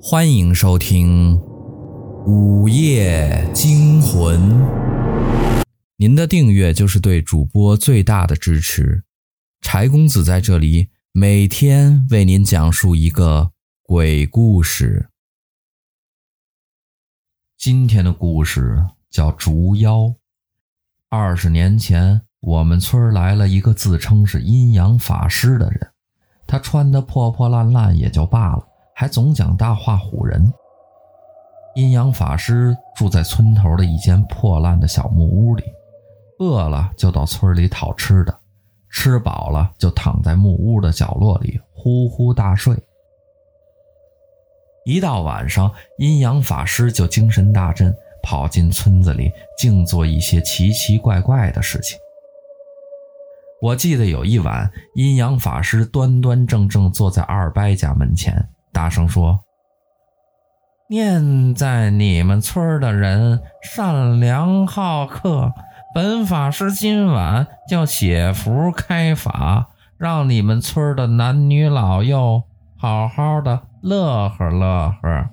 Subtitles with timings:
[0.00, 1.36] 欢迎收听
[2.24, 4.40] 《午夜惊魂》。
[5.96, 9.02] 您的订阅就是对主播最大的支持。
[9.60, 13.50] 柴公子在这里每天为您讲述一个
[13.82, 15.08] 鬼故事。
[17.58, 20.02] 今天的故事叫《竹妖》。
[21.08, 25.90] 二十年前，我们村来了一个自称是阴阳法师的人，
[26.46, 28.67] 他穿的破破烂烂也就罢了。
[28.98, 30.52] 还总讲大话唬人。
[31.76, 35.62] 阴阳法师住在村头的一间破烂的小木屋里，
[36.40, 38.36] 饿了就到村里讨吃的，
[38.90, 42.76] 吃饱了就躺在木屋的角落里呼呼大睡。
[44.84, 51.96] 一到晚上，阴阳法师就精神大振，跑进村子里，净做一些奇奇怪怪的事情。
[53.62, 58.44] 我记得有一晚，阴阳法师端端正正坐在二伯家门前。
[58.78, 59.40] 大声说
[60.88, 65.52] ：“念在你们村的人善良好客，
[65.92, 72.44] 本法师今晚就写符开法，让你们村的男女老幼
[72.76, 75.28] 好好的乐呵乐呵。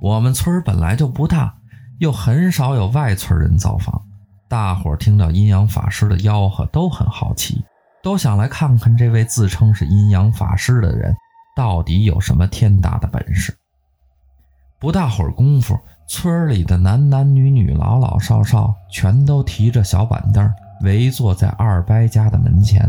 [0.00, 1.56] 我们村本来就不大，
[1.98, 4.06] 又很少有外村人造访，
[4.48, 7.62] 大伙听到阴阳法师的吆喝都很好奇。”
[8.02, 11.14] 都想来看看这位自称是阴阳法师的人
[11.56, 13.54] 到底有什么天大的本事。
[14.78, 20.50] 不大会儿功夫，村里的男男女女、老老少少全都提着小板凳
[20.82, 22.82] 围坐在二伯家的门前。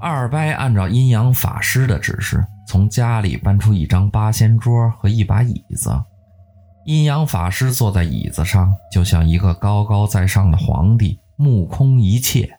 [0.00, 5.90] 二伯按照阴阳法师的指示，从家里搬出一张八仙桌和一把椅子。
[6.84, 12.58] 阴阳法师坐在椅子上，就像一个高高在上的皇帝，目空一切。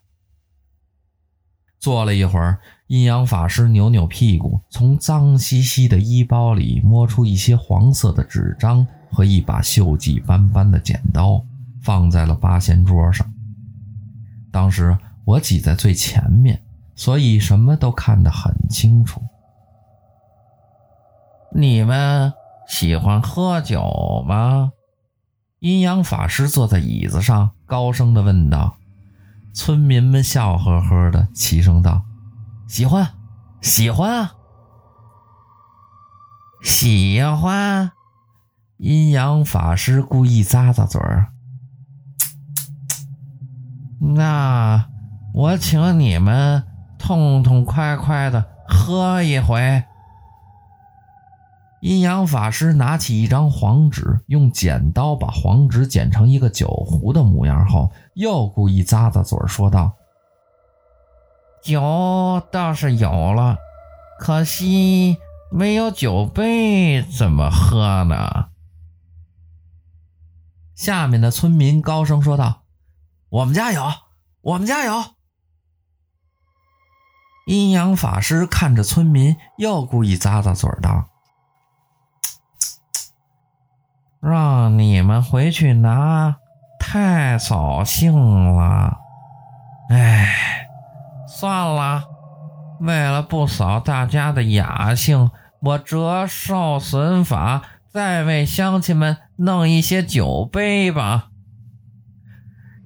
[1.84, 11.44] 坐了一会儿，阴阳法师扭扭屁股，从脏兮兮的衣包里摸出一些黄色的纸张和一把锈迹斑斑的剪刀，
[11.82, 13.30] 放在了八仙桌上。
[14.50, 16.58] 当时我挤在最前面，
[16.96, 19.22] 所以什么都看得很清楚。
[21.54, 22.32] 你们
[22.66, 24.72] 喜欢喝酒吗？
[25.60, 28.78] 阴阳法师坐在椅子上，高声地问道。
[29.54, 32.04] 村民们笑呵呵的，齐声道
[32.68, 33.14] ：“喜欢，
[33.62, 34.36] 喜欢啊，
[36.64, 37.92] 喜欢。”
[38.78, 41.32] 阴阳法师故意咂咂嘴儿
[44.02, 44.90] ：“那
[45.34, 46.64] 我请你们
[46.98, 49.84] 痛痛快快的喝一回。”
[51.84, 59.92] 阴阳法师拿起一张黄纸，用剪刀把黄纸剪成一个酒壶的模样后，又故意咂咂嘴说道
[61.62, 63.58] ：“酒倒是有了，
[64.18, 65.18] 可惜
[65.52, 68.46] 没有酒杯，怎么喝呢？”
[70.74, 72.64] 下面的村民高声说道
[73.28, 73.84] ：“我们家有，
[74.40, 75.04] 我们家有。”
[77.46, 81.10] 阴阳法师看着村民，又故意咂咂嘴道。
[84.24, 86.38] 让你们回去拿，
[86.80, 88.14] 太扫兴
[88.56, 88.98] 了。
[89.90, 90.30] 哎，
[91.28, 92.06] 算了，
[92.80, 95.30] 为了不扫大家的雅兴，
[95.62, 101.28] 我折寿损法，再为乡亲们弄一些酒杯吧。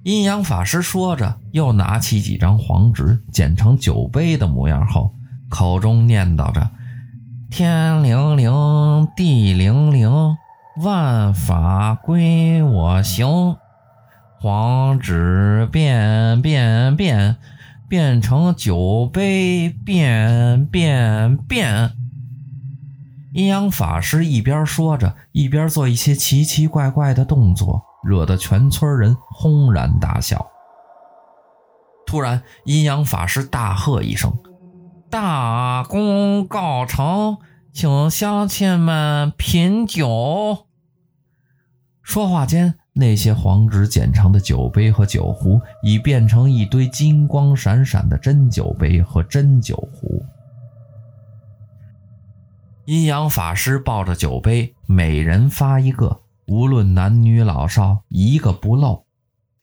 [0.02, 5.14] 阴阳法师说着，又拿起几张黄纸，剪成酒杯的模样后，
[5.48, 6.68] 口中念叨着
[7.48, 10.36] ：“天灵灵，地灵灵。”
[10.80, 13.56] 万法归我行，
[14.38, 17.36] 黄纸变变变，
[17.88, 21.90] 变成酒杯，变变变。
[23.32, 30.46] 阴阳法师一边说着，一边做一些奇奇怪怪的动作，惹得全村人轰然大笑。
[32.06, 34.32] 突然，阴阳法师大喝一声
[35.10, 37.38] ：“大功告成，
[37.72, 40.66] 请乡亲们品酒。”
[42.08, 50.24] 说话间，那些黄纸剪成的酒杯和酒壶已变成一堆金光闪闪的真酒杯和真酒壶。
[52.86, 59.04] 阴阳法师抱着酒杯，每人发一个，无论男女老少，一个不漏。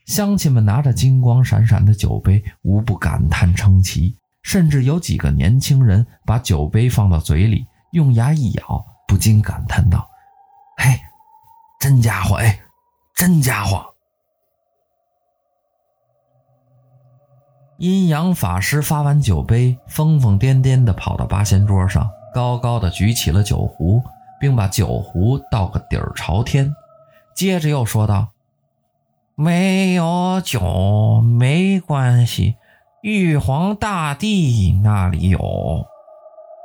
[0.05, 10.07] 乡亲们拿着金光闪闪的酒杯，无不感叹称奇，甚至有几个年轻人把酒杯放到嘴里，用牙一咬，不禁感叹道
[10.77, 10.95] ：“嘿。”
[11.85, 12.61] 真家伙哎，
[13.13, 13.93] 真家伙！
[17.77, 24.01] 阴阳法师发完酒杯，疯疯癫癫地跑到八仙桌上，高高的举起了酒壶，
[24.39, 26.75] 并把酒壶倒个底儿朝天，
[27.35, 28.29] 接着又说道
[29.37, 32.55] ：“没有酒没关系，
[33.03, 35.85] 玉皇大帝那里有。”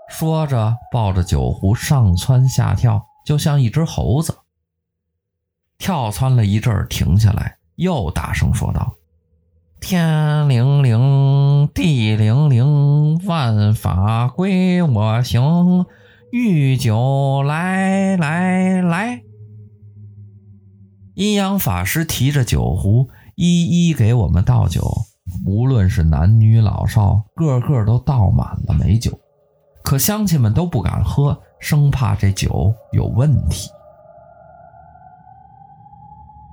[0.08, 4.34] 说着，抱着酒壶上蹿下跳，就像一只猴子。
[5.81, 8.94] 跳蹿了一阵儿，停下来，又大声说道。
[9.81, 15.87] 天灵灵，地灵灵，万法归我行。
[16.32, 19.23] 御酒来来来！
[21.15, 24.83] 阴阳法师提着酒壶，一一给我们倒酒。
[25.47, 29.19] 无论是男女老少，个个都倒满了美酒。
[29.83, 33.71] 可乡亲们都不敢喝，生怕这酒有问题。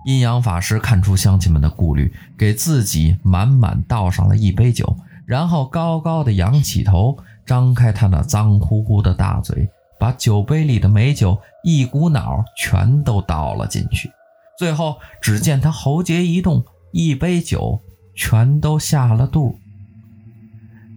[0.07, 4.95] 阴阳法师看出乡亲们的顾虑，给自己满满倒上了一杯酒，
[5.25, 9.69] 然后高高的仰起头，张开他那脏乎乎的大嘴，
[9.99, 14.09] 把酒杯里的美酒一股脑全都倒了进去。
[14.57, 16.63] 最后，只见他喉结一动，
[16.93, 17.81] 一杯酒
[18.15, 19.59] 全都下了肚。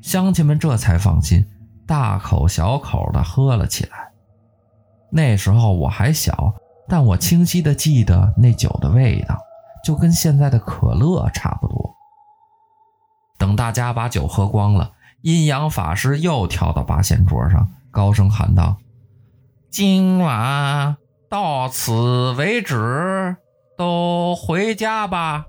[0.01, 1.45] 乡亲们这才放心，
[1.85, 4.12] 大口小口的喝了起来。
[5.11, 6.55] 那时候我还小。
[6.90, 9.38] 但我清晰的记得那酒的味道，
[9.84, 11.94] 就跟现在的可乐差不多。
[13.38, 14.90] 等大家把酒喝光了，
[15.22, 18.76] 阴阳法师又跳到八仙桌上，高声喊道
[19.70, 20.96] ：“今晚
[21.28, 23.37] 到此为止，
[23.78, 25.46] 都回家吧。”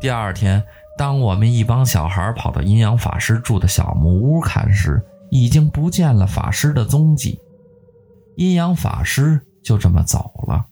[0.00, 0.64] 第二天，
[0.98, 5.00] 当我们一帮小孩跑到阴阳法师住的小木屋看时，
[5.30, 7.40] 已经不见了法师的踪迹。
[8.36, 10.66] 阴阳法师就这么走了，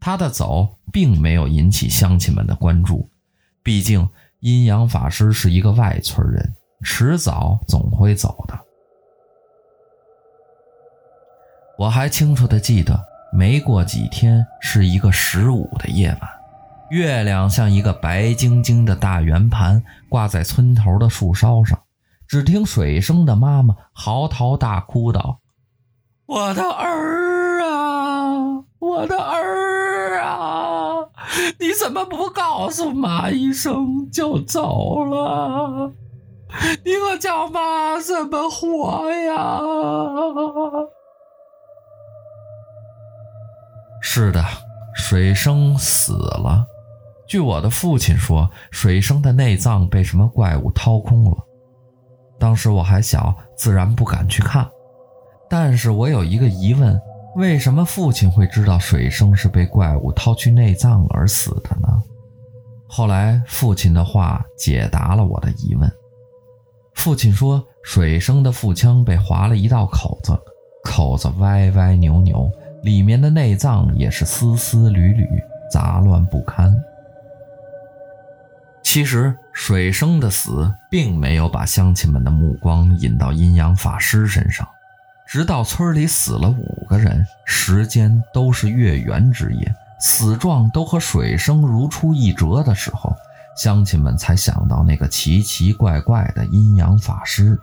[0.00, 3.08] 他的走并没有引起乡亲们的关注，
[3.62, 4.08] 毕竟
[4.40, 8.58] 阴阳法师是一个外村人，迟早总会走的。
[11.78, 12.98] 我还清楚地记得，
[13.32, 16.30] 没过几天是一个十五的夜晚，
[16.90, 21.78] 月亮像一个白晶晶的大圆盘挂在村头的树梢上，
[22.26, 25.40] 只听水生的妈妈嚎啕大哭道。
[26.26, 31.06] 我的儿啊，我的儿啊！
[31.60, 35.92] 你怎么不告诉妈一声就走了？
[36.84, 39.60] 你可叫妈怎么活呀？
[44.02, 44.44] 是的，
[44.94, 46.66] 水生死了。
[47.28, 51.36] 据我的父亲说，水生的内脏被什么怪物掏空了。
[52.38, 54.68] 当时我还小，自然不敢去看。
[55.48, 57.00] 但是我有一个疑问：
[57.36, 62.02] 为什么父亲会知道水生是被怪物掏去内脏而死的呢？
[62.88, 65.90] 后来父亲的话解答了我的疑问。
[66.94, 70.36] 父亲说，水生的腹腔被划了一道口子，
[70.82, 72.50] 口子歪歪扭扭，
[72.82, 75.26] 里面的内脏也是丝丝缕缕，
[75.70, 76.74] 杂乱不堪。
[78.82, 84.66] 其实水生的死并没有把乡亲们的目光引到阴阳法师身上。
[85.26, 93.12] 直到村里死了五个人，时间都是月圆之夜，死状都和水生如出一辙的时候，
[93.56, 97.58] 乡亲们才想到那个奇奇怪怪的阴阳法师。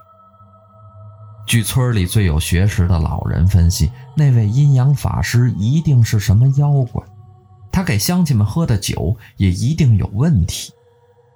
[1.46, 7.02] 据村里最有学识的老人分析，那位阴阳法师一定是什么妖怪，
[7.72, 10.72] 他给乡亲们喝的酒也一定有问题。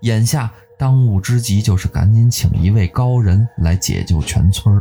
[0.03, 4.81] 眼下当务之急就是赶紧请一位高人来解救全村。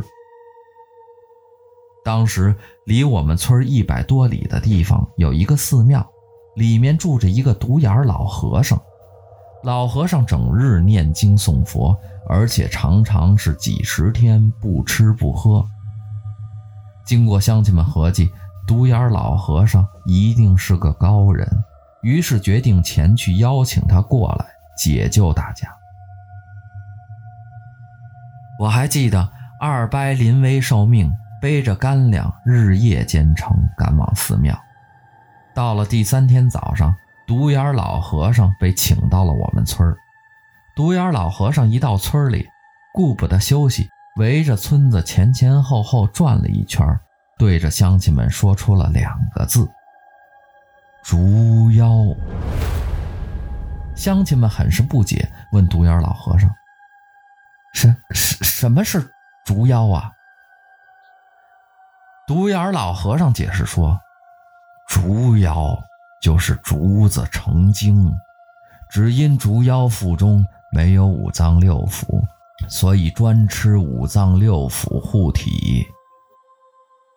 [2.08, 6.02] 当时离我们村一百多里的地方有一个寺庙，
[6.56, 8.80] 里面住着一个独眼老和尚。
[9.62, 11.94] 老和尚整日念经诵佛，
[12.26, 15.62] 而且常常是几十天不吃不喝。
[17.04, 18.30] 经过乡亲们合计，
[18.66, 21.46] 独眼老和尚一定是个高人，
[22.02, 24.46] 于是决定前去邀请他过来
[24.82, 25.68] 解救大家。
[28.58, 31.12] 我还记得二伯临危受命。
[31.40, 34.58] 背着干粮，日夜兼程赶往寺庙。
[35.54, 36.94] 到了第三天早上，
[37.26, 39.94] 独眼老和尚被请到了我们村。
[40.74, 42.48] 独眼老和尚一到村里，
[42.94, 46.86] 顾不得休息，围着村子前前后后转了一圈，
[47.38, 49.68] 对着乡亲们说出了两个字
[51.02, 52.04] ：“竹妖。”
[53.96, 56.48] 乡亲们很是不解，问独眼老和尚
[57.74, 59.10] ：“什什什么是
[59.44, 60.12] 竹妖啊？”
[62.28, 63.98] 独眼老和尚解释说
[64.86, 65.74] ：“竹妖
[66.20, 68.12] 就是竹子成精，
[68.90, 72.22] 只因竹妖腹中没有五脏六腑，
[72.68, 75.86] 所以专吃五脏六腑护体。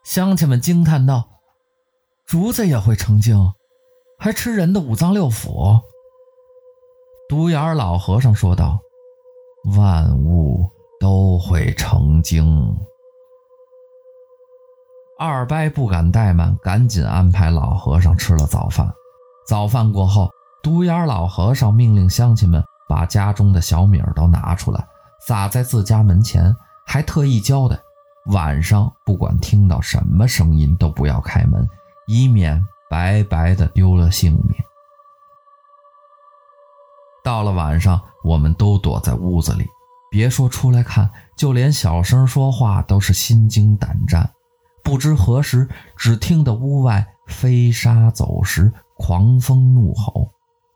[0.05, 1.27] 乡亲们惊叹道
[2.25, 3.51] ：“竹子也会成精，
[4.17, 5.77] 还吃人的五脏六腑？”
[7.27, 8.79] 独眼老和尚说道
[9.77, 10.69] ：“万物
[11.01, 12.73] 都会成精。”
[15.23, 18.91] 二伯不敢怠慢，赶紧安排老和尚吃了早饭。
[19.45, 20.31] 早饭过后，
[20.63, 24.83] 独眼老和尚命令乡亲们把家中的小米都拿出来，
[25.27, 26.51] 撒在自家门前，
[26.87, 27.79] 还特意交代，
[28.31, 31.69] 晚上不管听到什么声音都不要开门，
[32.07, 32.59] 以免
[32.89, 34.57] 白白的丢了性命。
[37.23, 39.67] 到了晚上，我们都躲在屋子里，
[40.09, 44.27] 别说出来看，就连小声说话都是心惊胆战。
[44.83, 50.31] 不知何时，只听得屋外飞沙走石、狂风怒吼，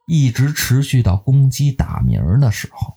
[0.08, 2.96] 一直持续到公鸡打鸣的时候。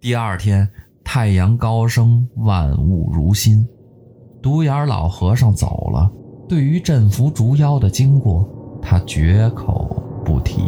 [0.00, 0.68] 第二天，
[1.04, 3.68] 太阳高升，万物如新。
[4.42, 6.10] 独眼老和尚走了，
[6.48, 8.48] 对于镇伏竹妖的经过，
[8.82, 10.60] 他绝口不提